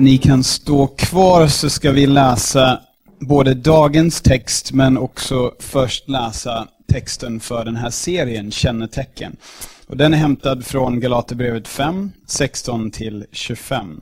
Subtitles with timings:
[0.00, 2.80] ni kan stå kvar så ska vi läsa
[3.18, 9.36] både dagens text men också först läsa texten för den här serien, Kännetecken.
[9.86, 14.00] Och den är hämtad från Galaterbrevet 5, 16-25.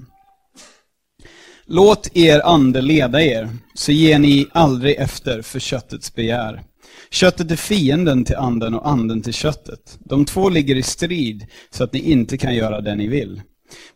[1.66, 6.62] Låt er ande leda er, så ger ni aldrig efter för köttets begär.
[7.10, 9.98] Köttet är fienden till anden och anden till köttet.
[9.98, 13.42] De två ligger i strid så att ni inte kan göra det ni vill.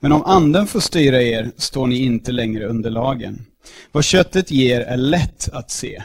[0.00, 3.45] Men om anden får styra er står ni inte längre under lagen.
[3.93, 6.03] Vad köttet ger är lätt att se.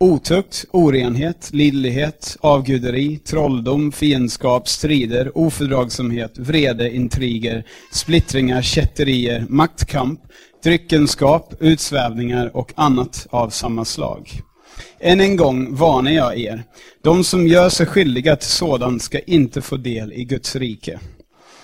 [0.00, 10.20] Otukt, orenhet, lidlighet, avguderi, trolldom, fiendskap, strider, ofördragsamhet, vrede, intriger, splittringar, kätterier, maktkamp,
[10.62, 14.40] dryckenskap, utsvävningar och annat av samma slag.
[15.00, 16.62] Än en gång varnar jag er.
[17.02, 21.00] De som gör sig skyldiga till sådant ska inte få del i Guds rike.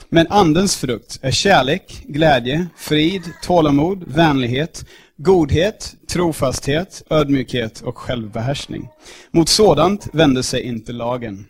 [0.09, 4.85] Men andens frukt är kärlek, glädje, frid, tålamod, vänlighet,
[5.17, 8.89] godhet, trofasthet, ödmjukhet och självbehärskning.
[9.31, 11.47] Mot sådant vänder sig inte lagen.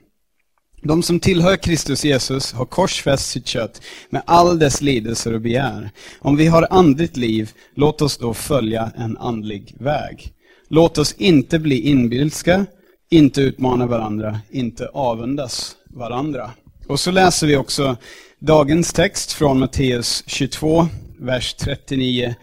[0.82, 5.90] De som tillhör Kristus Jesus har korsfäst sitt kött med all dess lidelser och begär.
[6.18, 10.32] Om vi har andligt liv, låt oss då följa en andlig väg.
[10.68, 12.66] Låt oss inte bli inbilska,
[13.10, 16.50] inte utmana varandra, inte avundas varandra.
[16.88, 17.96] Och så läser vi också
[18.38, 22.34] dagens text från Matteus 22, vers 39,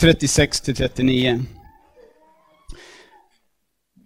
[0.00, 1.42] 36 39.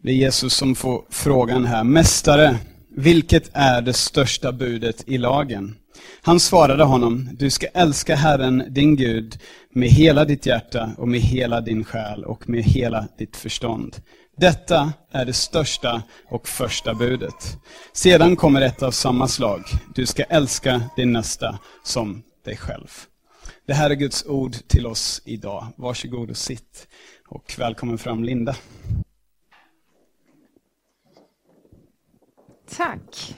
[0.02, 1.84] Det är Jesus som får frågan här.
[1.84, 2.56] Mästare,
[2.96, 5.74] vilket är det största budet i lagen?
[6.22, 9.38] Han svarade honom, du ska älska Herren, din Gud,
[9.74, 13.96] med hela ditt hjärta och med hela din själ och med hela ditt förstånd.
[14.36, 17.58] Detta är det största och första budet.
[17.92, 19.62] Sedan kommer ett av samma slag.
[19.94, 22.90] Du ska älska din nästa som dig själv.
[23.66, 25.66] Det här är Guds ord till oss idag.
[25.76, 26.88] Varsågod och sitt.
[27.28, 28.56] Och välkommen fram Linda.
[32.70, 33.36] Tack.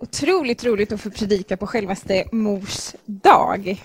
[0.00, 3.84] Otroligt roligt att få predika på självaste mors dag.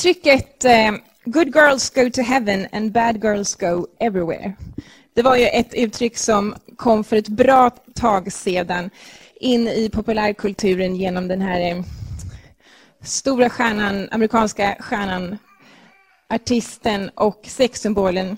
[0.00, 0.92] Uttrycket eh,
[1.24, 4.52] Good girls go to heaven and bad girls go everywhere.
[5.14, 8.90] Det var ju ett uttryck som kom för ett bra tag sedan
[9.34, 11.82] in i populärkulturen genom den här eh,
[13.02, 15.38] stora stjärnan, amerikanska stjärnan,
[16.28, 18.36] artisten och sexsymbolen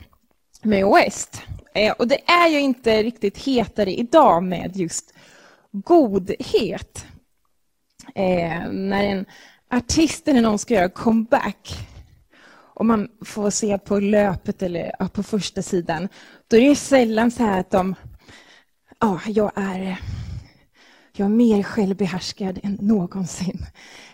[0.63, 1.43] Mae West.
[1.75, 5.15] Eh, och det är ju inte riktigt hetare idag med just
[5.73, 7.07] godhet.
[8.15, 9.27] När en
[9.73, 11.89] artisten eller någon ska göra comeback
[12.75, 16.09] och man får se på löpet eller på första sidan,
[16.49, 17.95] då är det sällan så här att de,
[19.01, 19.99] ja, jag är
[21.17, 23.67] jag är mer självbehärskad än någonsin.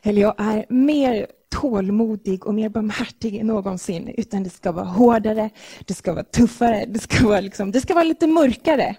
[0.02, 4.14] Eller jag är mer tålmodig och mer barmhärtig än någonsin.
[4.16, 5.50] Utan det ska vara hårdare,
[5.86, 8.96] det ska vara tuffare, det ska vara, liksom, det ska vara lite mörkare.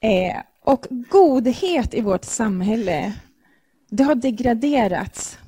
[0.00, 3.12] Eh, och godhet i vårt samhälle,
[3.90, 5.38] det har degraderats.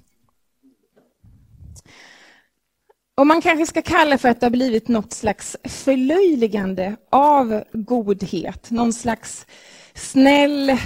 [3.15, 8.71] Och man kanske ska kalla för att det har blivit något slags förlöjligande av godhet.
[8.71, 9.47] Någon slags
[9.95, 10.78] snäll,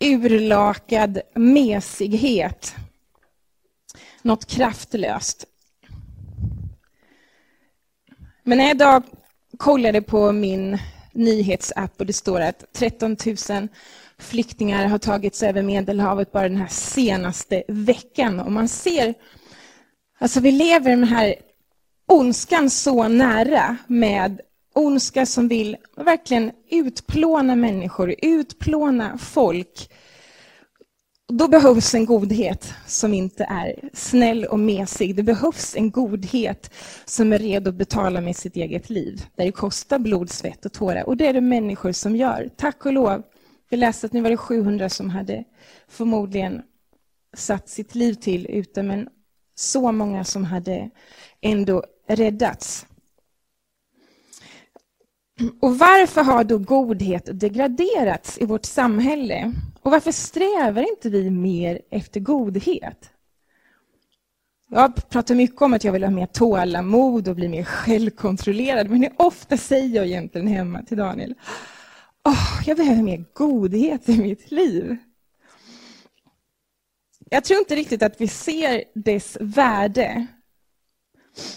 [0.00, 2.74] urlakad mesighet.
[4.22, 5.46] Något kraftlöst.
[8.42, 9.02] Men när jag idag
[9.58, 10.78] kollade på min
[11.12, 13.16] nyhetsapp och det står att 13
[13.50, 13.68] 000
[14.18, 18.40] flyktingar har tagits över Medelhavet bara den här senaste veckan.
[18.40, 19.14] Och man ser,
[20.18, 21.34] alltså vi lever med den här
[22.06, 24.40] ondskan så nära med
[24.74, 29.90] ondska som vill verkligen utplåna människor, utplåna folk.
[31.28, 35.16] Då behövs en godhet som inte är snäll och mesig.
[35.16, 39.24] Det behövs en godhet som är redo att betala med sitt eget liv.
[39.36, 41.08] Där det kostar blod, svett och tårar.
[41.08, 42.50] Och det är det människor som gör.
[42.56, 43.22] Tack och lov.
[43.70, 45.44] Vi läste att nu var det 700 som hade
[45.88, 46.62] förmodligen
[47.36, 49.08] satt sitt liv till ute, men
[49.54, 50.90] så många som hade
[51.40, 52.86] ändå räddats.
[55.60, 59.52] Och varför har då godhet degraderats i vårt samhälle?
[59.82, 63.10] Och varför strävar inte vi mer efter godhet?
[64.68, 68.90] Jag pratar mycket om att jag vill ha mer tålamod och bli mer självkontrollerad.
[68.90, 71.34] Men hur ofta säger jag egentligen hemma till Daniel?
[72.24, 74.96] Oh, jag behöver mer godhet i mitt liv.
[77.30, 80.26] Jag tror inte riktigt att vi ser dess värde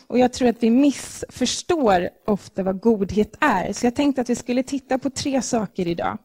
[0.08, 3.74] och jag tror att vi missförstår ofta vad godhet är.
[3.74, 6.18] Så jag tänkte att vi skulle titta på tre saker idag.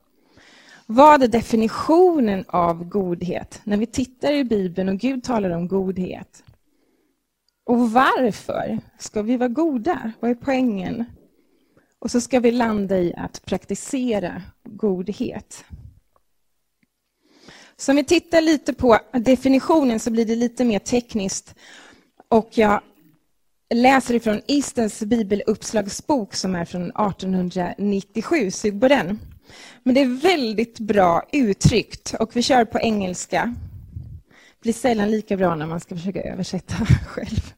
[0.86, 3.60] Vad är definitionen av godhet?
[3.64, 6.42] När vi tittar i Bibeln och Gud talar om godhet.
[7.64, 10.12] Och varför ska vi vara goda?
[10.20, 11.04] Vad är poängen?
[11.98, 15.64] Och så ska vi landa i att praktisera godhet.
[17.76, 21.54] Så om vi tittar lite på definitionen så blir det lite mer tekniskt.
[22.28, 22.80] Och jag
[23.72, 28.50] läser ifrån Eastens bibeluppslagsbok som är från 1897.
[28.50, 29.20] Sug på den.
[29.82, 33.54] Men det är väldigt bra uttryckt och vi kör på engelska.
[34.28, 36.74] Det blir sällan lika bra när man ska försöka översätta
[37.06, 37.54] själv.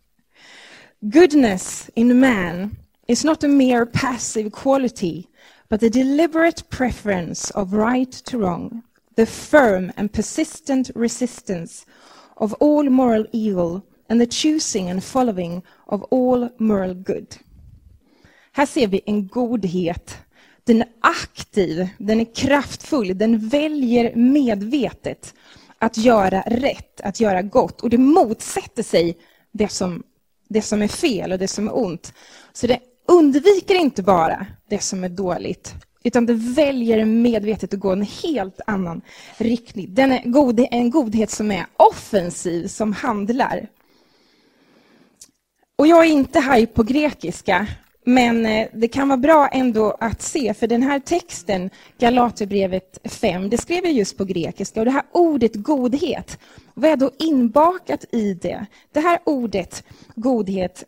[1.00, 2.76] Goodness in man
[3.06, 5.24] is not a mere passive quality
[5.68, 8.82] but the deliberate preference of right to wrong,
[9.16, 11.86] the firm and persistent resistance
[12.36, 17.26] of all moral evil and the choosing and following of all moral good.
[18.52, 20.24] Här ser vi en godhet
[20.64, 25.34] den är aktiv, den är kraftfull, den väljer medvetet
[25.78, 27.80] att göra rätt, att göra gott.
[27.80, 29.18] Och det motsätter sig
[29.52, 30.02] det som,
[30.48, 32.12] det som är fel och det som är ont.
[32.52, 32.78] Så det
[33.08, 35.74] undviker inte bara det som är dåligt,
[36.04, 39.00] utan det väljer medvetet att gå en helt annan
[39.36, 39.94] riktning.
[39.94, 43.68] Den är god, en godhet som är offensiv, som handlar.
[45.76, 47.66] Och jag är inte haj på grekiska,
[48.04, 53.50] men eh, det kan vara bra ändå att se, för den här texten, Galaterbrevet 5,
[53.50, 54.80] det skrev jag just på grekiska.
[54.80, 56.38] Och det här ordet godhet,
[56.74, 58.66] vad är då inbakat i det?
[58.92, 59.84] Det här ordet
[60.14, 60.84] godhet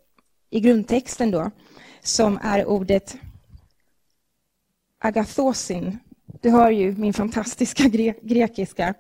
[0.51, 1.51] i grundtexten då,
[2.03, 3.17] som är ordet
[5.01, 5.99] agathosin.
[6.41, 8.95] Du hör ju min fantastiska gre grekiska.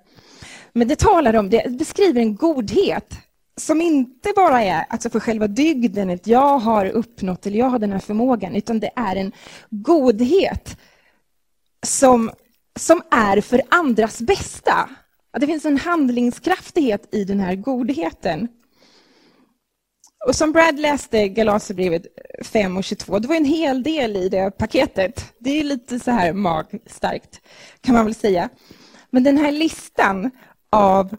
[0.72, 3.25] Men det talar om, det beskriver en godhet
[3.60, 7.78] som inte bara är alltså för själva dygden, att jag har uppnått eller jag har
[7.78, 9.32] den här förmågan, utan det är en
[9.70, 10.78] godhet
[11.86, 12.30] som,
[12.78, 14.90] som är för andras bästa.
[15.40, 18.48] Det finns en handlingskraftighet i den här godheten.
[20.26, 22.06] Och som Brad läste Galaterbrevet
[22.44, 25.34] 5 och 22, det var en hel del i det paketet.
[25.38, 27.40] Det är lite så här magstarkt,
[27.80, 28.48] kan man väl säga.
[29.10, 30.30] Men den här listan
[30.70, 31.16] av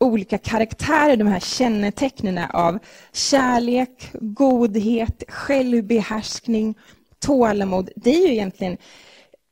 [0.00, 2.78] olika karaktärer, de här kännetecknen av
[3.12, 6.78] kärlek, godhet, självbehärskning,
[7.18, 7.90] tålamod.
[7.96, 8.76] Det är ju egentligen...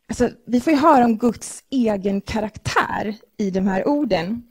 [0.09, 4.43] Alltså, vi får ju höra om Guds egen karaktär i de här orden.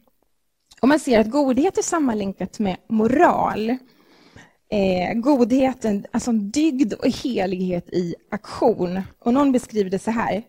[0.82, 3.70] Och man ser att godhet är sammanlänkat med moral.
[4.72, 9.02] Eh, godheten, alltså dygd och helighet i aktion.
[9.20, 10.44] Och någon beskriver det så här.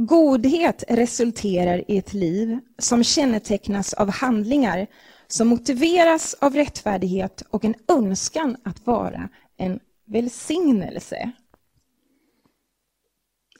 [0.00, 4.86] Godhet resulterar i ett liv som kännetecknas av handlingar
[5.26, 11.32] som motiveras av rättfärdighet och en önskan att vara en välsignelse.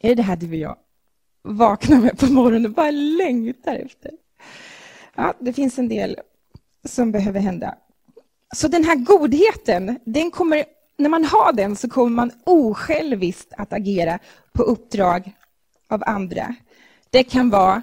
[0.00, 0.76] Är det det här du och jag
[1.42, 4.10] vaknar med på morgonen och bara längtar efter?
[5.14, 6.16] Ja, det finns en del
[6.84, 7.74] som behöver hända.
[8.54, 10.64] Så den här godheten, den kommer,
[10.98, 14.18] när man har den så kommer man osjälviskt att agera
[14.52, 15.32] på uppdrag
[15.88, 16.54] av andra.
[17.10, 17.82] Det kan vara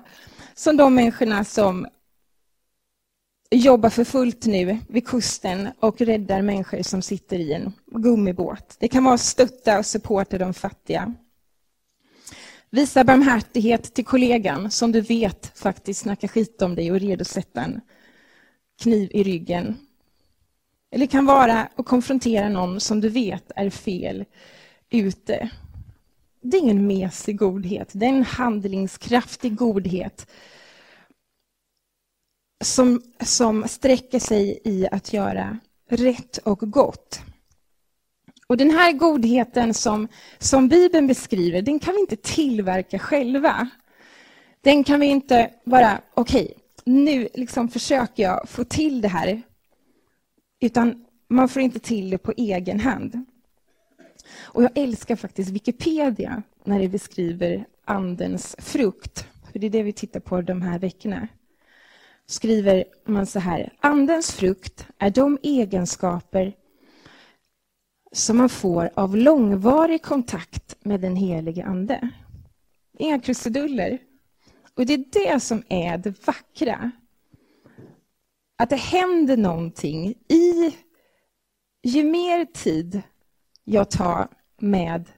[0.53, 1.87] som de människorna som
[3.51, 8.75] jobbar för fullt nu vid kusten och räddar människor som sitter i en gummibåt.
[8.79, 11.13] Det kan vara att stötta och supporta de fattiga.
[12.69, 17.21] Visa barmhärtighet till kollegan som du vet faktiskt snackar skit om dig och är redo
[17.21, 17.81] att sätta en
[18.81, 19.77] kniv i ryggen.
[20.91, 24.25] Eller det kan vara att konfrontera någon som du vet är fel
[24.89, 25.49] ute
[26.45, 30.27] det är ingen mesig godhet, det är en handlingskraftig godhet
[32.63, 35.59] som, som sträcker sig i att göra
[35.89, 37.19] rätt och gott.
[38.47, 40.07] Och Den här godheten som,
[40.39, 43.69] som Bibeln beskriver, den kan vi inte tillverka själva.
[44.61, 49.41] Den kan vi inte bara, okej, okay, nu liksom försöker jag få till det här.
[50.59, 53.25] Utan man får inte till det på egen hand.
[54.55, 59.27] Och jag älskar faktiskt Wikipedia när det beskriver andens frukt.
[59.51, 61.27] För det är det vi tittar på de här veckorna.
[62.25, 63.73] Skriver man så här.
[63.79, 66.53] Andens frukt är de egenskaper
[68.11, 72.09] som man får av långvarig kontakt med den helige Ande.
[72.97, 73.99] Inga krusiduller.
[74.75, 76.91] Och det är det som är det vackra.
[78.57, 80.75] Att det händer någonting i...
[81.83, 83.01] Ju mer tid
[83.63, 85.09] jag tar med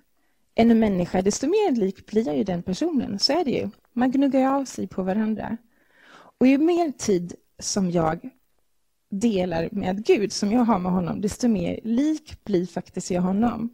[0.56, 3.20] en människa, desto mer lik blir jag ju den personen.
[3.20, 3.70] Så är det ju.
[3.94, 5.58] Man gnuggar av sig på varandra.
[6.40, 8.30] Och ju mer tid som jag
[9.10, 13.70] delar med Gud, som jag har med honom, desto mer lik blir faktiskt jag honom.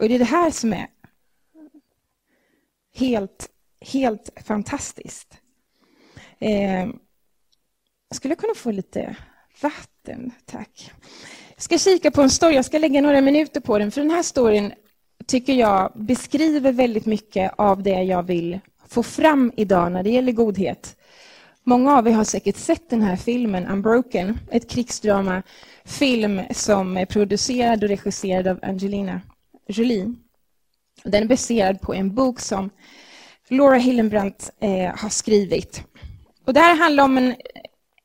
[0.00, 0.86] Och det är det här som är
[2.94, 5.38] helt helt fantastiskt.
[6.38, 6.88] Eh,
[8.14, 9.16] skulle jag kunna få lite
[9.62, 10.92] vatten, tack.
[11.60, 14.10] Jag ska kika på en story, jag ska lägga några minuter på den, för den
[14.10, 14.72] här storyn
[15.26, 20.32] tycker jag beskriver väldigt mycket av det jag vill få fram idag när det gäller
[20.32, 20.96] godhet.
[21.64, 27.82] Många av er har säkert sett den här filmen Unbroken, ett krigsdrama-film som är producerad
[27.82, 29.20] och regisserad av Angelina
[29.68, 30.14] Jolie.
[31.04, 32.70] Den är baserad på en bok som
[33.48, 35.82] Laura Hillenbrandt eh, har skrivit.
[36.44, 37.34] Och det här handlar om en,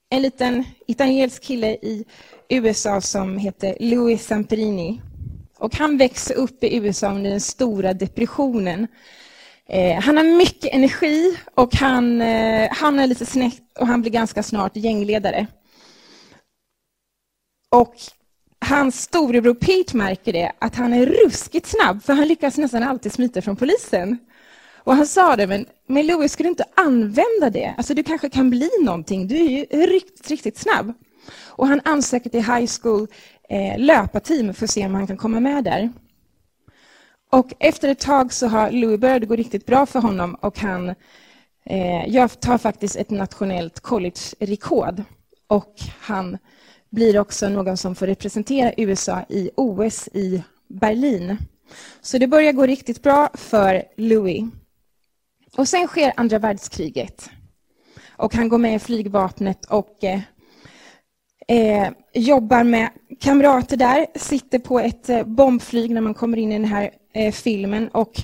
[0.10, 2.06] en liten italiensk kille i
[2.50, 5.02] USA som heter Louis Samperini.
[5.58, 8.88] Och han växer upp i USA under den stora depressionen.
[9.70, 14.44] Eh, han har mycket energi och han, eh, hamnar lite snett och han blir ganska
[14.44, 15.48] snart gängledare.
[17.72, 17.96] Och
[18.60, 23.14] hans storebror Pete märker det, att han är ruskigt snabb, för han lyckas nästan alltid
[23.14, 24.18] smita från polisen.
[24.84, 27.74] Och han sa det, men, men Louis, ska du inte använda det?
[27.78, 30.94] Alltså du kanske kan bli någonting, du är ju riktigt, riktigt snabb.
[31.32, 33.08] Och han ansöker till high school
[33.50, 35.89] eh, löparteam för att se om han kan komma med där.
[37.32, 40.96] Och efter ett tag så har Louis börjat gå riktigt bra för honom och han
[41.65, 45.03] eh, tar faktiskt ett nationellt college-rekord.
[45.48, 46.38] Och han
[46.89, 51.38] blir också någon som får representera USA i OS i Berlin.
[52.01, 54.44] Så det börjar gå riktigt bra för Louis.
[55.58, 57.29] Och sen sker andra världskriget.
[58.17, 60.20] Och han går med i flygvapnet och eh,
[61.48, 66.56] eh, jobbar med kamrater där, sitter på ett eh, bombflyg när man kommer in i
[66.56, 67.88] den här eh, filmen.
[67.88, 68.24] Och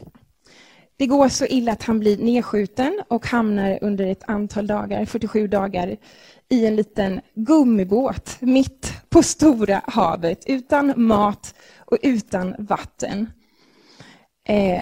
[0.98, 5.48] det går så illa att han blir nedskjuten och hamnar under ett antal dagar, 47
[5.48, 5.98] dagar,
[6.50, 13.32] i en liten gummibåt mitt på stora havet utan mat och utan vatten.
[14.48, 14.82] Eh,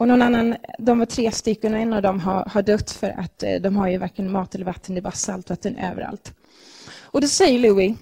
[0.00, 3.10] och någon annan, de var tre stycken och en av dem har, har dött för
[3.10, 6.34] att eh, de har ju varken mat eller vatten, det är bara saltvatten överallt.
[7.00, 7.98] Och då säger Louis,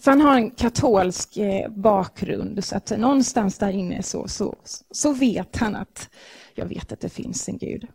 [0.00, 4.56] för han har en katolsk eh, bakgrund, så att någonstans där inne så, så,
[4.90, 6.10] så vet han att
[6.54, 7.86] jag vet att det finns en Gud.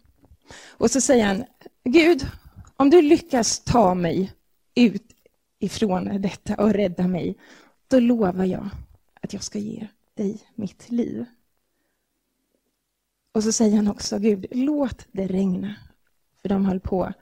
[0.68, 1.44] Och så säger han,
[1.84, 2.28] Gud,
[2.78, 4.32] om du lyckas ta mig
[4.76, 5.08] ut
[5.60, 7.38] ifrån detta och rädda mig,
[7.88, 8.70] då lovar jag
[9.22, 11.26] att jag ska ge dig mitt liv.
[13.34, 15.75] Och så säger han också, Gud, låt det regna.
[16.42, 17.13] För de höll på,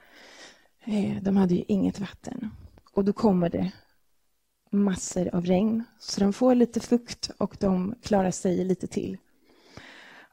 [0.86, 2.50] eh, de hade ju inget vatten.
[2.94, 3.72] Och då kommer det
[4.72, 9.18] massor av regn, så de får lite fukt och de klarar sig lite till.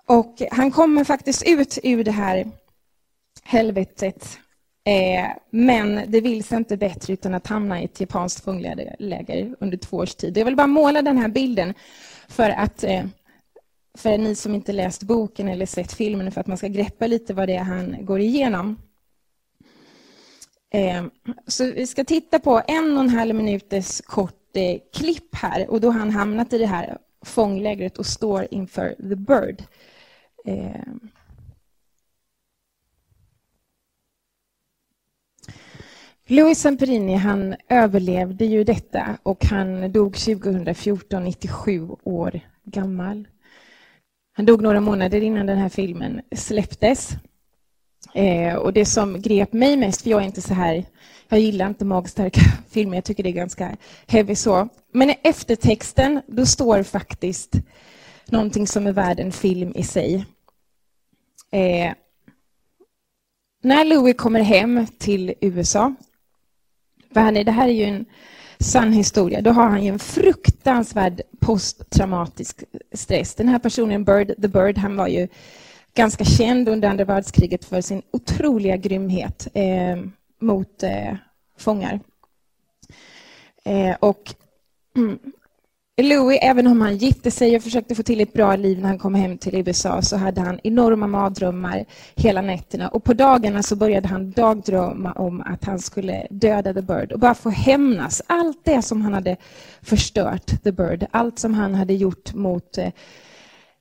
[0.06, 2.50] Och han kommer faktiskt ut ur det här
[3.42, 4.38] helvetet.
[4.84, 9.76] Eh, men det vill sig inte bättre utan att hamna i ett japanskt fångläger under
[9.76, 10.36] två års tid.
[10.36, 11.74] Jag vill bara måla den här bilden
[12.28, 13.04] för att eh,
[13.98, 17.34] för ni som inte läst boken eller sett filmen för att man ska greppa lite
[17.34, 18.76] vad det är han går igenom.
[20.70, 21.10] Ehm,
[21.46, 25.80] så vi ska titta på en och en halv minuters kort eh, klipp här och
[25.80, 29.62] då har han hamnat i det här fånglägret och står inför The Bird.
[30.44, 31.08] Ehm.
[36.26, 43.26] Louis Samperini han överlevde ju detta och han dog 2014, 97 år gammal.
[44.38, 47.10] Han dog några månader innan den här filmen släpptes.
[48.14, 50.84] Eh, och det som grep mig mest, för jag är inte så här,
[51.28, 52.40] jag gillar inte magstarka
[52.70, 53.76] filmer, jag tycker det är ganska
[54.06, 54.68] heavy så.
[54.92, 57.54] Men i eftertexten, då står faktiskt
[58.26, 60.24] någonting som är värd en film i sig.
[61.50, 61.92] Eh,
[63.62, 65.94] när Louis kommer hem till USA
[67.14, 68.04] för han är, det här är ju en
[68.60, 69.40] sann historia.
[69.40, 73.34] Då har han ju en fruktansvärd posttraumatisk stress.
[73.34, 75.28] Den här personen, Bird, The Bird, han var ju
[75.94, 79.96] ganska känd under andra världskriget för sin otroliga grymhet eh,
[80.40, 81.14] mot eh,
[81.58, 82.00] fångar.
[83.64, 84.34] Eh, och
[84.96, 85.18] mm,
[86.02, 88.98] Louis, även om han gifte sig och försökte få till ett bra liv när han
[88.98, 91.84] kom hem till USA, så hade han enorma mardrömmar
[92.16, 92.88] hela nätterna.
[92.88, 97.18] Och på dagarna så började han dagdrömma om att han skulle döda The Bird och
[97.18, 98.22] bara få hämnas.
[98.26, 99.36] Allt det som han hade
[99.82, 102.90] förstört The Bird, allt som han hade gjort mot eh,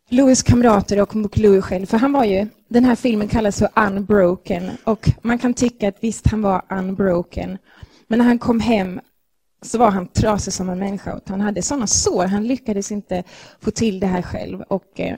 [0.10, 1.86] Louis kamrater och mot Louis själv.
[1.86, 5.98] För han var ju, den här filmen kallas för Unbroken och man kan tycka att
[6.00, 7.58] visst, han var unbroken.
[8.08, 9.00] Men när han kom hem
[9.62, 11.20] så var han trasig som en människa.
[11.26, 12.26] Han hade sådana sår.
[12.26, 13.24] Han lyckades inte
[13.60, 14.62] få till det här själv.
[14.62, 15.18] Och, eh,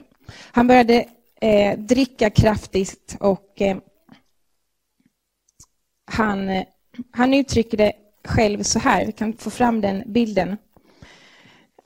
[0.52, 1.04] han började
[1.40, 3.76] eh, dricka kraftigt och eh,
[6.04, 6.64] han, eh,
[7.10, 7.92] han uttrycker det
[8.24, 9.06] själv så här.
[9.06, 10.56] Vi kan få fram den bilden.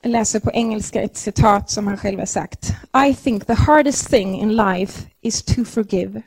[0.01, 2.69] Jag läser på engelska ett citat som han själv har sagt.
[3.07, 6.21] I think the hardest thing in life is to forgive.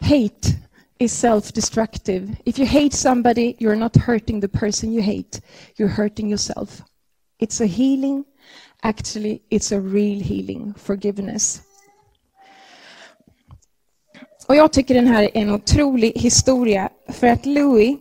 [0.00, 0.67] Hate
[0.98, 2.36] is self-destructive.
[2.44, 5.40] If you hate somebody, you're not hurting the person you hate.
[5.76, 6.82] You're hurting yourself.
[7.38, 8.24] It's a healing.
[8.82, 11.62] Actually, it's a real healing, forgiveness.
[14.48, 17.98] Och jag tycker den här är en otrolig historia för att Louis,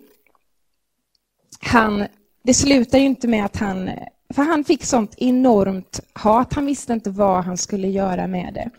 [1.59, 2.07] han,
[2.43, 3.89] det slutar ju inte med att han,
[4.33, 8.69] för han fick sånt enormt hat, han visste inte vad han skulle göra med det.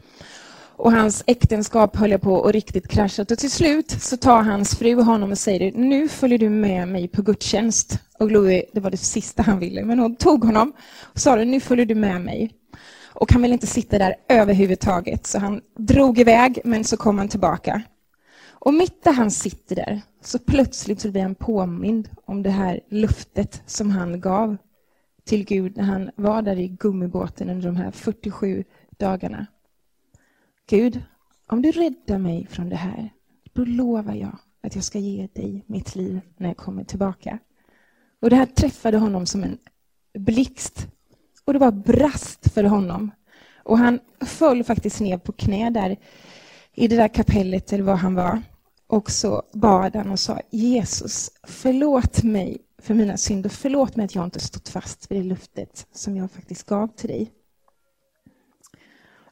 [0.78, 3.22] Och hans äktenskap höll på att riktigt krascha.
[3.22, 7.08] Och till slut så tar hans fru honom och säger nu följer du med mig
[7.08, 7.98] på gudstjänst.
[8.18, 11.60] Och Louis, det var det sista han ville, men hon tog honom och sa nu
[11.60, 12.54] följer du med mig.
[13.06, 17.28] Och han ville inte sitta där överhuvudtaget, så han drog iväg, men så kom han
[17.28, 17.82] tillbaka.
[18.50, 22.80] Och mitt där han sitter där, så plötsligt så blir han påmind om det här
[22.88, 24.56] luftet som han gav
[25.24, 28.64] till Gud när han var där i gummibåten under de här 47
[28.98, 29.46] dagarna.
[30.70, 31.02] Gud,
[31.46, 33.10] om du räddar mig från det här,
[33.52, 37.38] då lovar jag att jag ska ge dig mitt liv när jag kommer tillbaka.
[38.22, 39.58] Och det här träffade honom som en
[40.18, 40.86] blixt.
[41.44, 43.10] Och det var brast för honom.
[43.64, 45.96] Och han föll faktiskt ner på knä där
[46.74, 48.42] i det där kapellet eller var han var.
[48.86, 53.50] Och så bad han och sa Jesus, förlåt mig för mina synder.
[53.50, 57.08] Förlåt mig att jag inte stått fast vid det luftet som jag faktiskt gav till
[57.08, 57.32] dig.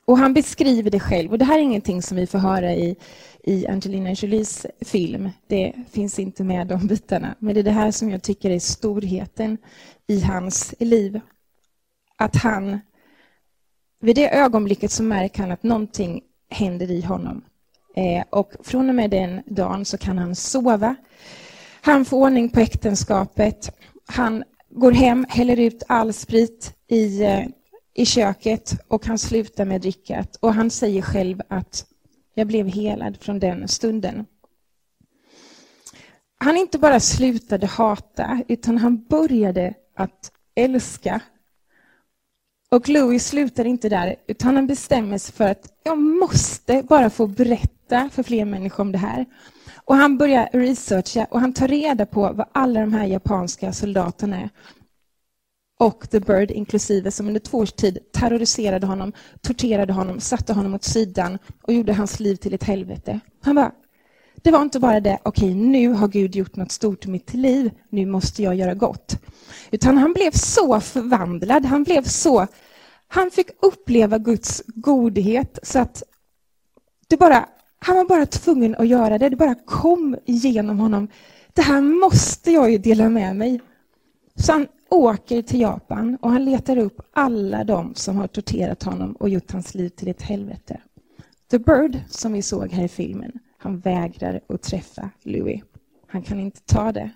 [0.06, 1.32] Och han beskriver det själv.
[1.32, 2.96] Och det här är ingenting som vi får höra i,
[3.44, 5.30] i Angelina Jolies film.
[5.46, 7.34] Det finns inte med de bitarna.
[7.38, 9.58] Men det är det här som jag tycker är storheten
[10.06, 11.20] i hans liv.
[12.16, 12.80] Att han,
[14.00, 17.44] vid det ögonblicket så märker han att någonting händer i honom.
[17.96, 20.96] Eh, och från och med den dagen så kan han sova.
[21.80, 23.76] Han får ordning på äktenskapet.
[24.06, 27.44] Han går hem, häller ut all sprit i, eh,
[27.96, 30.36] i köket och han slutar med drickat.
[30.36, 31.86] Och han säger själv att
[32.34, 34.26] jag blev helad från den stunden.
[36.38, 41.20] Han inte bara slutade hata, utan han började att älska.
[42.70, 47.26] Och Louis slutar inte där, utan han bestämmer sig för att jag måste bara få
[47.26, 49.26] berätta för fler människor om det här.
[49.84, 54.40] Och han börjar researcha och han tar reda på vad alla de här japanska soldaterna
[54.40, 54.50] är
[55.78, 60.74] och The Bird inklusive, som under två års tid terroriserade honom, torterade honom, satte honom
[60.74, 63.20] åt sidan och gjorde hans liv till ett helvete.
[63.40, 63.72] Han bara,
[64.42, 67.70] det var inte bara det, okej, nu har Gud gjort något stort i mitt liv,
[67.90, 69.18] nu måste jag göra gott.
[69.70, 72.46] Utan han blev så förvandlad, han blev så...
[73.08, 76.02] Han fick uppleva Guds godhet så att
[77.08, 81.08] det bara, han var bara tvungen att göra det, det bara kom igenom honom.
[81.54, 83.60] Det här måste jag ju dela med mig.
[84.34, 89.12] Så han åker till Japan och han letar upp alla de som har torterat honom
[89.12, 90.80] och gjort hans liv till ett helvete.
[91.50, 95.62] The Bird, som vi såg här i filmen, han vägrar att träffa Louis.
[96.06, 97.10] Han kan inte ta det.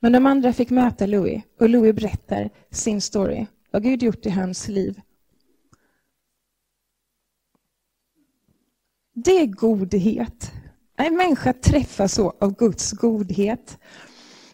[0.00, 4.30] Men de andra fick möta Louis och Louis berättar sin story, vad Gud gjort i
[4.30, 5.00] hans liv.
[9.14, 10.52] Det är godhet.
[10.96, 13.78] En människa träffas så av Guds godhet.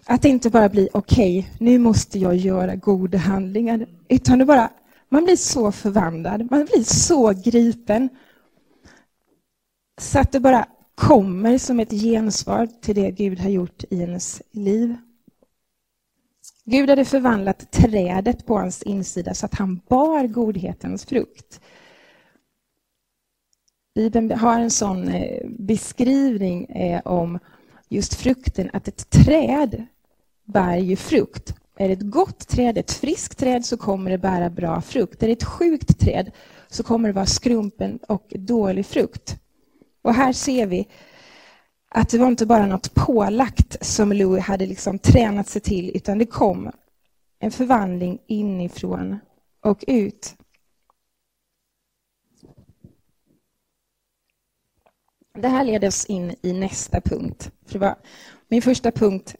[0.06, 3.86] Att inte bara bli okej, okay, nu måste jag göra goda handlingar.
[4.08, 4.70] Utan det bara,
[5.08, 8.08] man blir så förvandlad, man blir så gripen.
[10.00, 14.42] Så att det bara kommer som ett gensvar till det Gud har gjort i ens
[14.50, 14.96] liv.
[16.64, 21.60] Gud hade förvandlat trädet på hans insida så att han bar godhetens frukt.
[23.94, 27.38] Bibeln har en sån eh, beskrivning eh, om
[27.88, 29.86] just frukten, att ett träd
[30.44, 31.54] bär ju frukt.
[31.76, 35.22] Är det ett gott träd, ett friskt träd, så kommer det bära bra frukt.
[35.22, 36.30] Är det ett sjukt träd
[36.68, 39.36] så kommer det vara skrumpen och dålig frukt.
[40.02, 40.88] Och här ser vi
[41.88, 46.18] att det var inte bara något pålagt som Louis hade liksom tränat sig till, utan
[46.18, 46.70] det kom
[47.38, 49.18] en förvandling inifrån
[49.60, 50.36] och ut.
[55.38, 57.50] Det här leder oss in i nästa punkt.
[57.66, 57.96] För det var
[58.48, 59.36] min första punkt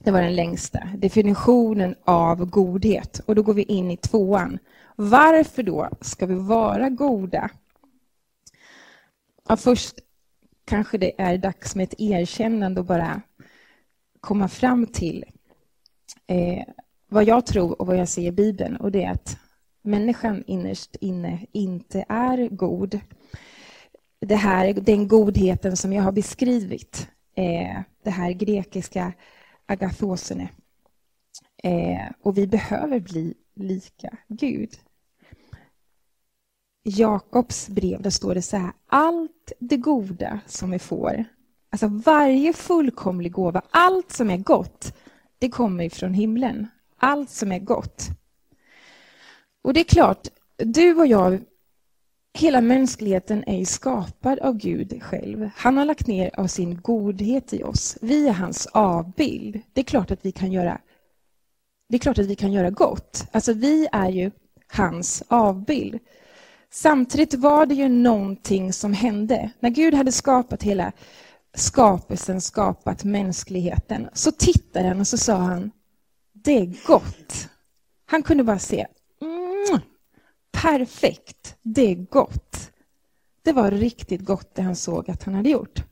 [0.00, 0.88] det var den längsta.
[0.96, 3.20] Definitionen av godhet.
[3.26, 4.58] Och då går vi in i tvåan.
[4.96, 7.50] Varför då ska vi vara goda?
[9.48, 9.94] Ja, först
[10.64, 13.22] kanske det är dags med ett erkännande och bara
[14.20, 15.24] komma fram till
[16.26, 16.64] eh,
[17.08, 18.76] vad jag tror och vad jag ser i Bibeln.
[18.76, 19.38] Och det är att
[19.82, 23.00] människan innerst inne inte är god.
[24.20, 29.12] Det här, den godheten som jag har beskrivit, eh, det här grekiska
[29.66, 30.48] agathosene.
[31.62, 34.70] Eh, och vi behöver bli lika Gud.
[36.84, 41.24] I Jakobs brev där står det så här, allt det goda som vi får,
[41.70, 44.96] alltså varje fullkomlig gåva, allt som är gott,
[45.38, 46.68] det kommer ifrån himlen.
[46.96, 48.08] Allt som är gott.
[49.62, 51.40] Och det är klart, du och jag,
[52.36, 55.50] hela mänskligheten är skapad av Gud själv.
[55.56, 57.98] Han har lagt ner av sin godhet i oss.
[58.00, 59.60] Vi är hans avbild.
[59.72, 60.80] Det är klart att vi kan göra
[61.88, 63.26] det är klart att vi kan göra gott.
[63.32, 64.30] Alltså vi är ju
[64.68, 65.98] hans avbild.
[66.70, 69.50] Samtidigt var det ju någonting som hände.
[69.60, 70.92] När Gud hade skapat hela
[71.54, 75.70] skapelsen, skapat mänskligheten, så tittade han och så sa han,
[76.32, 77.48] det är gott.
[78.06, 78.86] Han kunde bara se,
[79.20, 79.80] mm,
[80.62, 82.72] perfekt, det är gott.
[83.42, 85.82] Det var riktigt gott det han såg att han hade gjort.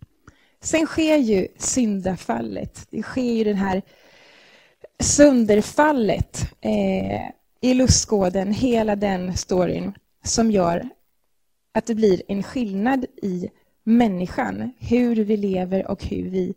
[0.60, 2.86] Sen sker ju syndafallet.
[2.90, 3.82] Det sker ju det här
[5.00, 9.92] sönderfallet eh, i lustgården, hela den storyn
[10.24, 10.88] som gör
[11.72, 13.50] att det blir en skillnad i
[13.82, 16.54] människan, hur vi lever och hur vi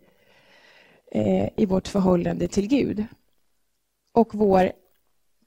[1.12, 3.06] eh, i vårt förhållande till Gud.
[4.12, 4.72] Och vår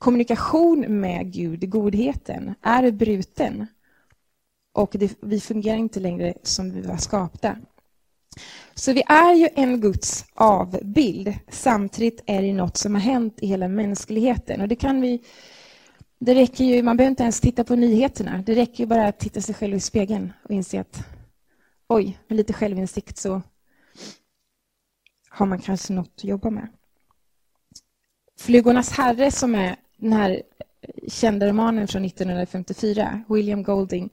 [0.00, 3.66] kommunikation med Gud, godheten, är bruten.
[4.72, 7.56] Och det, vi fungerar inte längre som vi var skapta.
[8.74, 11.34] Så vi är ju en Guds avbild.
[11.48, 14.60] Samtidigt är det något som har hänt i hela mänskligheten.
[14.60, 15.22] Och det kan vi...
[16.18, 18.42] Det räcker ju, man behöver inte ens titta på nyheterna.
[18.46, 21.04] Det räcker ju bara att titta sig själv i spegeln och inse att
[21.88, 23.42] oj, med lite självinsikt så
[25.28, 26.68] har man kanske något att jobba med.
[28.38, 30.42] Flugornas herre, som är den här
[31.08, 34.10] kända romanen från 1954, William Golding,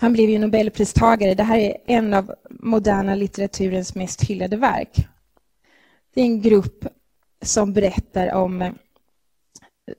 [0.00, 1.34] han blev ju Nobelpristagare.
[1.34, 5.06] Det här är en av moderna litteraturens mest hyllade verk.
[6.14, 6.86] Det är en grupp
[7.42, 8.62] som berättar om...
[8.62, 8.72] Eh,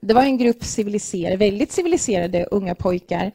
[0.01, 3.31] det var en grupp civiliserade, väldigt civiliserade unga pojkar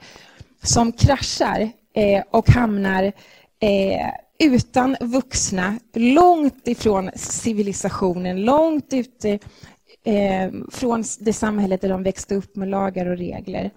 [0.62, 3.12] som kraschar eh, och hamnar
[3.60, 9.38] eh, utan vuxna, långt ifrån civilisationen, långt ute
[10.04, 13.70] eh, från det samhället där de växte upp med lagar och regler.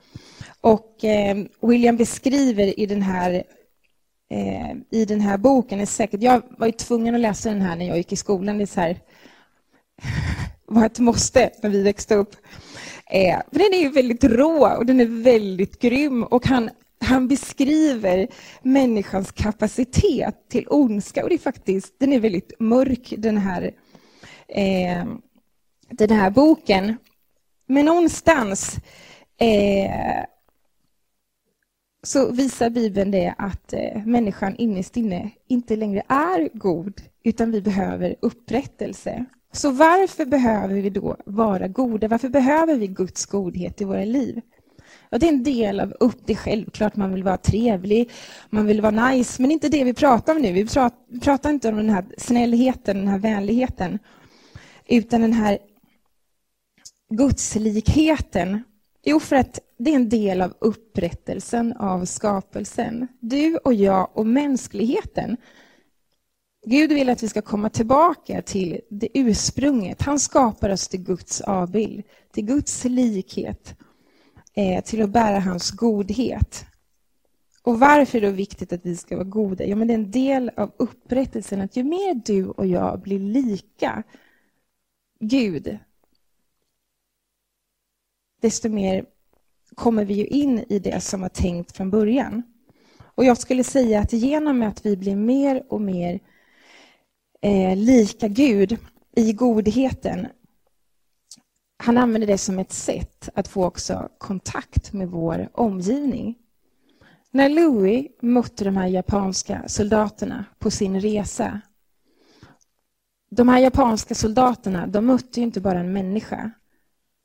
[0.62, 3.43] Och eh, William beskriver i den här
[4.29, 7.75] eh, i den här boken, är säkert, jag var ju tvungen att läsa den här
[7.75, 8.99] när jag gick i skolan, det är så här,
[10.65, 12.36] var ett måste när vi växte upp.
[13.12, 18.27] Eh, den är ju väldigt rå och den är väldigt grym och han, han beskriver
[18.62, 23.71] människans kapacitet till ondska och det är faktiskt, den är väldigt mörk den här,
[24.47, 25.05] eh,
[25.97, 26.97] den här boken.
[27.67, 28.77] Men någonstans
[29.38, 30.25] eh,
[32.03, 37.62] så visar Bibeln det att eh, människan innerst inne inte längre är god, utan vi
[37.62, 39.25] behöver upprättelse.
[39.51, 42.08] Så varför behöver vi då vara goda?
[42.08, 44.41] Varför behöver vi Guds godhet i våra liv?
[45.10, 46.17] Ja, det är en del av upp.
[46.25, 48.12] Det är självklart man vill vara trevlig,
[48.49, 50.51] man vill vara nice, men inte det vi pratar om nu.
[50.51, 50.67] Vi
[51.21, 53.99] pratar inte om den här snällheten, den här vänligheten,
[54.88, 55.58] utan den här
[57.15, 58.63] gudslikheten
[59.06, 63.08] Jo, för att det är en del av upprättelsen av skapelsen.
[63.19, 65.38] Du och jag och mänskligheten.
[66.65, 70.02] Gud vill att vi ska komma tillbaka till det ursprunget.
[70.02, 73.76] Han skapar oss till Guds avbild, till Guds likhet,
[74.54, 76.65] eh, till att bära hans godhet.
[77.63, 79.65] Och varför är det viktigt att vi ska vara goda?
[79.65, 83.19] Jo, men det är en del av upprättelsen att ju mer du och jag blir
[83.19, 84.04] lika
[85.19, 85.78] Gud,
[88.43, 89.06] desto mer
[89.75, 92.43] kommer vi ju in i det som var tänkt från början.
[93.15, 96.19] Och jag skulle säga att genom att vi blir mer och mer
[97.41, 98.77] eh, lika Gud
[99.15, 100.27] i godheten,
[101.84, 106.36] han använder det som ett sätt att få också kontakt med vår omgivning.
[107.32, 111.62] När Louis mötte de här japanska soldaterna på sin resa,
[113.29, 116.51] de här japanska soldaterna, de mötte inte bara en människa,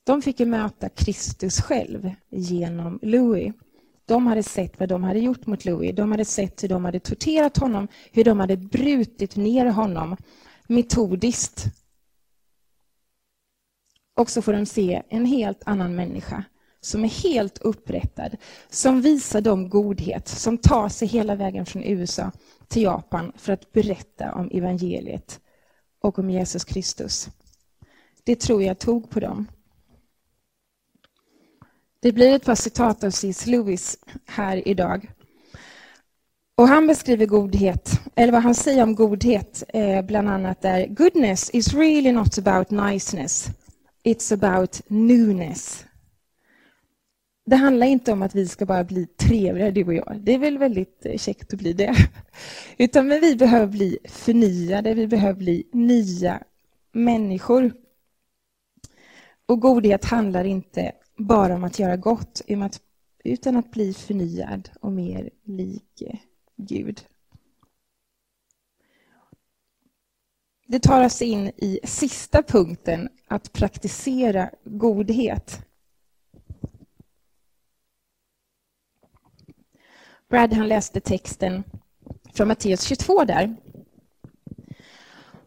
[0.09, 3.55] de fick ju möta Kristus själv genom Louis.
[4.07, 5.97] De hade sett vad de hade gjort mot Louis.
[5.97, 10.17] De hade sett hur de hade torterat honom, hur de hade brutit ner honom
[10.67, 11.65] metodiskt.
[14.17, 16.45] Och så får de se en helt annan människa
[16.81, 18.37] som är helt upprättad,
[18.71, 22.33] som visar dem godhet, som tar sig hela vägen från USA
[22.69, 25.41] till Japan för att berätta om evangeliet
[26.01, 27.29] och om Jesus Kristus.
[28.25, 29.47] Det tror jag tog på dem.
[32.01, 33.47] Det blir ett par citat av C.S.
[33.47, 35.11] Lewis här idag.
[36.57, 41.51] Och han beskriver godhet, eller vad han säger om godhet, eh, bland annat är Goodness
[41.51, 43.49] is really not about niceness.
[44.05, 45.85] It's about newness.
[47.47, 50.21] Det handlar inte om att vi ska bara bli trevligare, du och jag.
[50.21, 51.95] Det är väl väldigt eh, käckt att bli det.
[52.79, 56.43] Utan men vi behöver bli förnyade, vi behöver bli nya
[56.93, 57.73] människor.
[59.47, 62.43] Och godhet handlar inte bara om att göra gott,
[63.25, 66.19] utan att bli förnyad och mer lik eh,
[66.57, 67.07] Gud.
[70.67, 75.61] Det tar oss in i sista punkten, att praktisera godhet.
[80.29, 81.65] Brad han läste texten
[82.33, 83.57] från Matteus 22 där.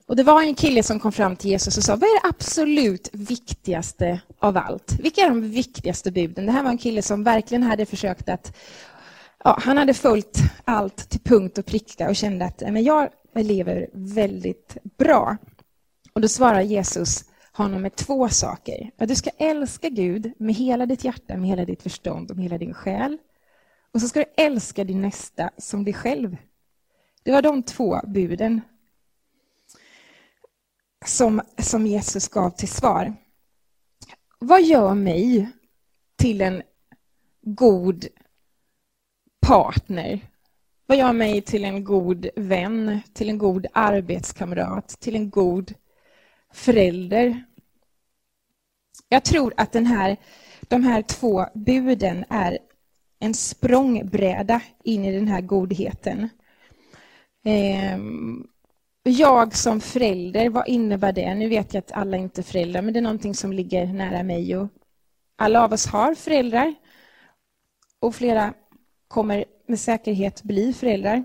[0.06, 2.30] Och Det var en kille som kom fram till Jesus och sa, vad är det
[2.30, 5.00] absolut viktigaste av allt?
[5.00, 6.46] Vilka är de viktigaste buden?
[6.46, 8.58] Det här var en kille som verkligen hade försökt att...
[9.44, 13.90] Ja, han hade följt allt till punkt och pricka och kände att men jag lever
[13.94, 15.38] väldigt bra.
[16.14, 18.92] Och Då svarar Jesus honom med två saker.
[18.98, 22.44] Att du ska älska Gud med hela ditt hjärta, med hela ditt förstånd och med
[22.44, 23.18] hela din själ.
[23.94, 26.38] Och så ska du älska din nästa som dig själv.
[27.24, 28.62] Det var de två buden
[31.06, 33.14] som, som Jesus gav till svar.
[34.44, 35.50] Vad gör mig
[36.16, 36.62] till en
[37.42, 38.06] god
[39.42, 40.20] partner?
[40.86, 45.74] Vad gör mig till en god vän, till en god arbetskamrat, till en god
[46.54, 47.44] förälder?
[49.10, 50.18] Jag tror att den här,
[50.62, 52.58] de här två buden är
[53.20, 56.30] en språngbräda in i den här godheten.
[57.46, 58.48] Ehm,
[59.04, 61.36] jag som förälder, vad innebär det?
[61.36, 64.24] Nu vet jag att alla inte är föräldrar, men det är någonting som ligger nära
[64.24, 64.58] mig.
[64.58, 64.68] Och
[65.36, 66.76] alla av oss har föräldrar.
[68.00, 68.54] Och flera
[69.08, 71.24] kommer med säkerhet bli föräldrar.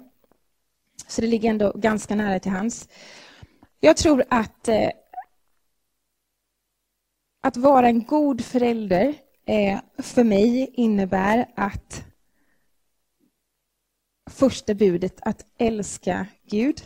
[1.07, 2.89] Så det ligger ändå ganska nära till hands.
[3.81, 4.91] Jag tror att eh,
[7.43, 12.05] att vara en god förälder eh, för mig innebär att
[14.31, 16.83] första budet, att älska Gud,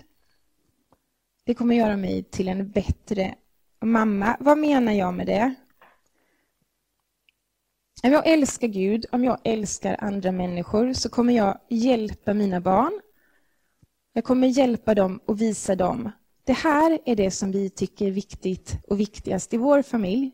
[1.44, 3.34] det kommer göra mig till en bättre
[3.84, 4.36] mamma.
[4.40, 5.54] Vad menar jag med det?
[8.02, 13.00] Om jag älskar Gud, om jag älskar andra människor så kommer jag hjälpa mina barn.
[14.12, 16.10] Jag kommer hjälpa dem och visa dem.
[16.44, 20.30] Det här är det som vi tycker är viktigt och viktigast i vår familj.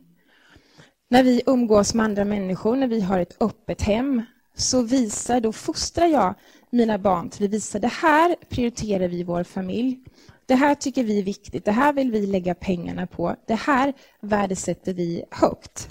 [1.08, 4.22] När vi umgås med andra människor, när vi har ett öppet hem,
[4.54, 6.34] så visar, då fostrar jag
[6.70, 10.00] mina barn till att visa det här prioriterar vi i vår familj.
[10.46, 13.94] Det här tycker vi är viktigt, det här vill vi lägga pengarna på, det här
[14.20, 15.88] värdesätter vi högt.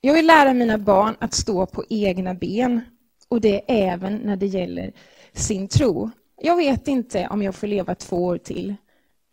[0.00, 2.80] Jag vill lära mina barn att stå på egna ben
[3.28, 4.92] och det även när det gäller
[5.32, 6.10] sin tro.
[6.36, 8.74] Jag vet inte om jag får leva två år till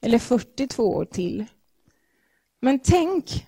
[0.02, 1.45] eller 42 år till.
[2.60, 3.46] Men tänk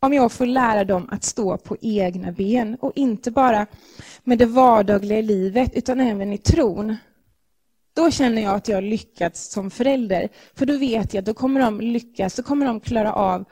[0.00, 3.66] om jag får lära dem att stå på egna ben och inte bara
[4.24, 6.96] med det vardagliga livet utan även i tron.
[7.94, 10.28] Då känner jag att jag har lyckats som förälder.
[10.54, 13.44] För då vet jag att då kommer de lyckas, då kommer de klara av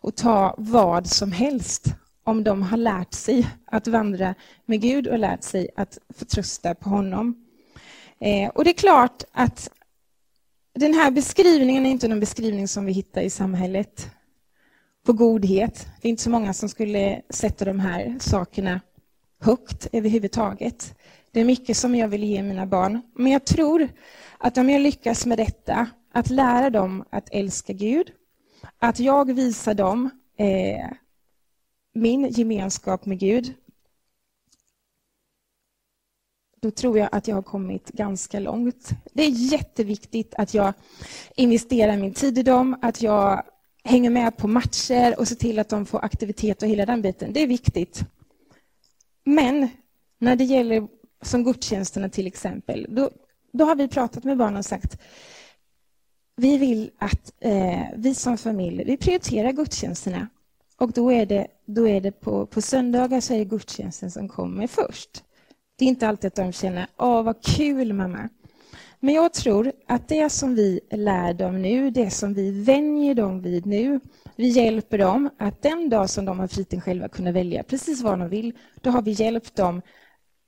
[0.00, 1.86] att ta vad som helst
[2.24, 4.34] om de har lärt sig att vandra
[4.66, 7.46] med Gud och lärt sig att förtrösta på honom.
[8.20, 9.70] Eh, och det är klart att
[10.74, 14.10] den här beskrivningen är inte någon beskrivning som vi hittar i samhället
[15.06, 15.86] på godhet.
[16.00, 18.80] Det är inte så många som skulle sätta de här sakerna
[19.40, 20.94] högt överhuvudtaget.
[21.30, 23.02] Det är mycket som jag vill ge mina barn.
[23.14, 23.88] Men jag tror
[24.38, 28.12] att om jag lyckas med detta, att lära dem att älska Gud,
[28.78, 30.90] att jag visar dem eh,
[31.94, 33.54] min gemenskap med Gud,
[36.62, 38.90] då tror jag att jag har kommit ganska långt.
[39.12, 40.72] Det är jätteviktigt att jag
[41.36, 43.42] investerar min tid i dem, att jag
[43.84, 47.32] hänger med på matcher och ser till att de får aktivitet och hela den biten.
[47.32, 48.00] Det är viktigt.
[49.24, 49.68] Men
[50.18, 50.88] när det gäller
[51.22, 53.10] som gudstjänsterna till exempel, då,
[53.52, 54.98] då har vi pratat med barnen och sagt
[56.40, 60.28] vi vill att eh, vi som familj vi prioriterar gudstjänsterna.
[60.76, 64.28] Och då är det, då är det på, på söndagar så är det gudstjänsten som
[64.28, 65.24] kommer först.
[65.78, 68.28] Det är inte alltid att de känner åh vad kul mamma.
[69.00, 73.42] Men jag tror att det som vi lär dem nu, det som vi vänjer dem
[73.42, 74.00] vid nu,
[74.36, 78.18] vi hjälper dem att den dag som de har fritiden själva kunna välja precis vad
[78.18, 79.82] de vill, då har vi hjälpt dem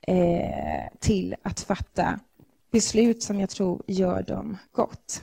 [0.07, 2.21] eh, till att fatta
[2.71, 5.23] beslut som jag tror gör dem gott.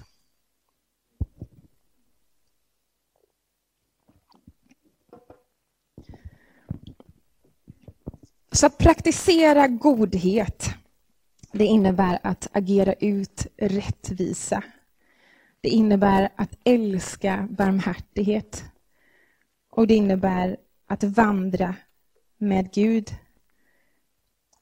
[8.51, 10.69] Så att praktisera godhet,
[11.59, 14.63] det innebär att agera ut rättvisa.
[15.61, 18.63] Det innebär att älska barmhärtighet.
[19.69, 21.75] Och det innebär att vandra
[22.37, 23.15] med Gud.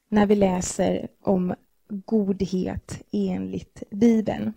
[0.10, 1.56] När vi läser om
[1.90, 4.54] godhet enligt Bibeln.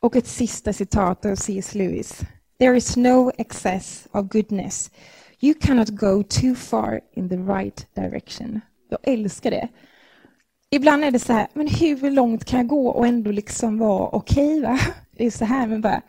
[0.00, 1.74] Och ett sista citat av C.S.
[1.74, 2.20] Lewis.
[2.58, 4.90] There is no excess of goodness.
[5.40, 8.60] You cannot go too far in the right direction.
[8.88, 9.68] Jag älskar det.
[10.76, 14.08] Ibland är det så här, men hur långt kan jag gå och ändå liksom vara
[14.08, 14.60] okej?
[14.60, 14.78] Okay,
[15.16, 16.02] Det är så här, men bara...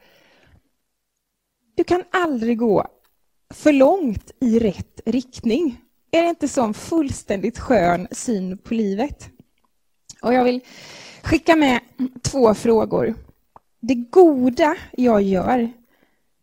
[1.76, 2.88] Du kan aldrig gå
[3.54, 5.82] för långt i rätt riktning.
[6.12, 9.30] Är det inte sån fullständigt skön syn på livet?
[10.22, 10.62] Och jag vill
[11.24, 11.80] skicka med
[12.22, 13.16] två frågor.
[13.80, 15.72] Det goda jag gör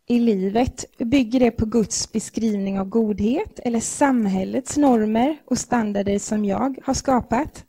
[0.07, 6.45] i livet, bygger det på Guds beskrivning av godhet eller samhällets normer och standarder som
[6.45, 7.65] jag har skapat?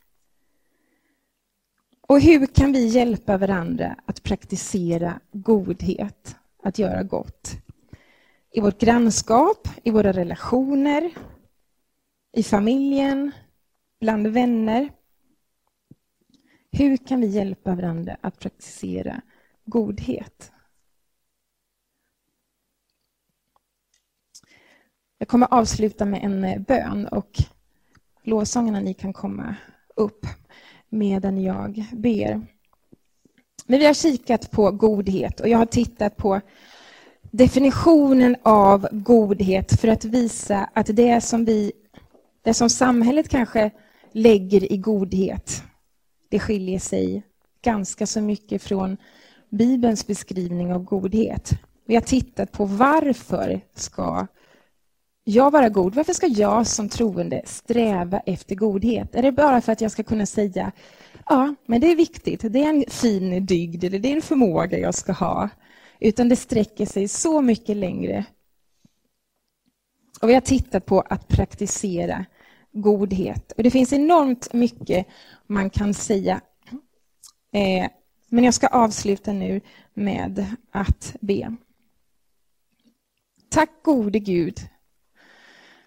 [2.09, 7.57] Och hur kan vi hjälpa varandra att praktisera godhet, att göra gott?
[8.51, 11.11] I vårt grannskap, i våra relationer,
[12.33, 13.33] i familjen,
[14.01, 14.91] bland vänner.
[16.73, 19.23] Hur kan vi hjälpa varandra att praktisera
[19.65, 20.53] godhet?
[25.19, 27.31] Jag kommer avsluta med en bön och
[28.23, 29.57] lovsångarna ni kan komma
[29.97, 30.27] upp
[30.89, 32.47] medan jag ber.
[33.67, 36.41] Men vi har kikat på godhet och jag har tittat på
[37.31, 41.73] definitionen av godhet för att visa att det som, vi,
[42.43, 43.71] det som samhället kanske
[44.13, 45.63] lägger i godhet,
[46.29, 47.23] det skiljer sig
[47.63, 48.97] ganska så mycket från
[49.51, 51.51] Bibelns beskrivning av godhet.
[51.87, 54.27] Vi har tittat på varför ska
[55.29, 55.95] jag vara god?
[55.95, 59.15] Varför ska jag som troende sträva efter godhet?
[59.15, 60.73] Är det bara för att jag ska kunna säga
[61.27, 64.79] ja, men det är viktigt, det är en fin dygd, eller det är en förmåga
[64.79, 65.49] jag ska ha?
[66.01, 68.25] Utan det sträcker sig så mycket längre.
[70.21, 72.25] Och vi har tittat på att praktisera
[72.73, 73.53] godhet.
[73.53, 75.07] Och det finns enormt mycket
[75.47, 76.41] man kan säga.
[77.53, 77.91] Eh,
[78.29, 79.61] men jag ska avsluta nu
[79.95, 81.57] med att be.
[83.49, 84.61] Tack gode Gud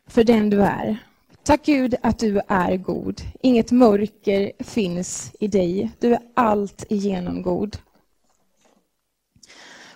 [0.10, 0.98] för den du är.
[1.44, 3.22] Tack Gud att du är god.
[3.42, 5.92] Inget mörker finns i dig.
[6.00, 7.78] Du är allt igenom god.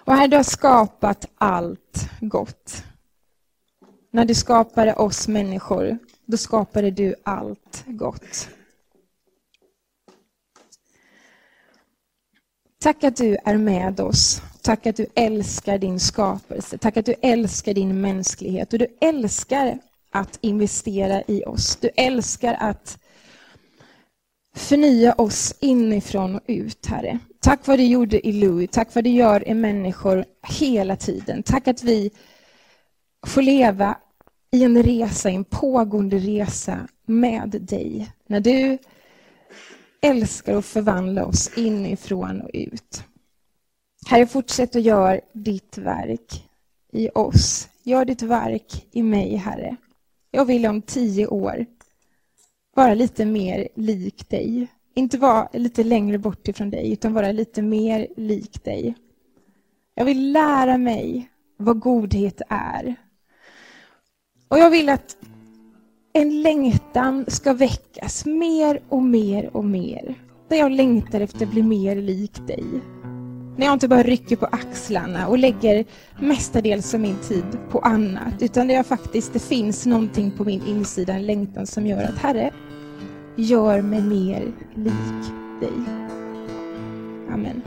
[0.06, 2.84] Och här du har skapat allt gott.
[4.12, 8.50] När du skapade oss människor, då skapade du allt gott.
[12.80, 14.42] Tack att du är med oss.
[14.62, 16.78] Tack att du älskar din skapelse.
[16.78, 18.74] Tack att du älskar din mänsklighet.
[18.74, 19.80] Och du älskar
[20.14, 21.76] att investera i oss.
[21.76, 22.98] Du älskar att
[24.56, 27.20] förnya oss inifrån och ut, Herre.
[27.40, 31.44] Tack vad du gjorde i Louis, tack vad du gör i människor hela tiden.
[31.44, 32.12] Tack att vi
[33.28, 33.98] får leva
[34.52, 38.12] i en resa, en pågående resa med dig.
[38.28, 38.78] När du
[40.02, 43.04] älskar att förvandla oss inifrån och ut.
[44.06, 46.50] Herre, fortsätt att göra ditt verk
[46.92, 47.70] i oss.
[47.84, 49.78] Gör ditt verk i mig, Herre.
[50.36, 51.66] Jag vill om tio år
[52.76, 54.68] vara lite mer lik dig.
[54.94, 58.96] Inte vara lite längre bort ifrån dig, utan vara lite mer lik dig.
[59.96, 62.96] Jag vill lära mig vad godhet är.
[64.48, 65.18] Och jag vill att
[66.14, 70.16] en längtan ska väckas mer och mer och mer.
[70.48, 72.66] Där jag längtar efter att bli mer lik dig.
[73.58, 75.86] När jag inte bara rycker på axlarna och lägger
[76.20, 80.68] mestadels av min tid på annat, utan där jag faktiskt, det finns någonting på min
[80.68, 82.52] insida, en längtan som gör att Herre,
[83.36, 85.74] gör mig mer lik dig.
[87.34, 87.62] Amen.